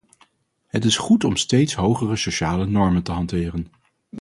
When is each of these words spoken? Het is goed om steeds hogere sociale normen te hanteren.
Het 0.67 0.85
is 0.85 0.97
goed 0.97 1.23
om 1.23 1.35
steeds 1.35 1.73
hogere 1.73 2.15
sociale 2.15 2.65
normen 2.65 3.03
te 3.03 3.11
hanteren. 3.11 3.71